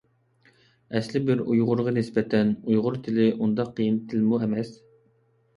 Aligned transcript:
ئەسلى 0.99 1.19
بىر 1.27 1.43
ئۇيغۇرغا 1.43 1.93
نىسبەتەن، 1.97 2.53
ئۇيغۇر 2.71 2.97
تىلى 3.09 3.29
ئۇنداق 3.35 3.71
قىيىن 3.81 4.01
تىلمۇ 4.15 4.41
ئەمەس. 4.47 4.77